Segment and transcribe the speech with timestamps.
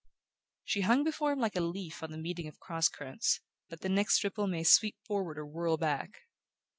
[0.63, 3.87] She hung before him like a leaf on the meeting of cross currents, that the
[3.89, 6.23] next ripple may sweep forward or whirl back.